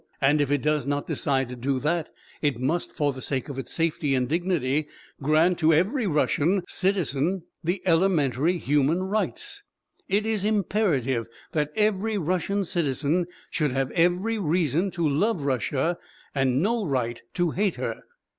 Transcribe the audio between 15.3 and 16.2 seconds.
Russia